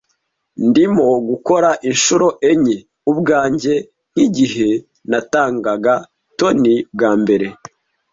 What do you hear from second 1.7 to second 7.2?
inshuro enye ubwanjye nkigihe natangaga Tony bwa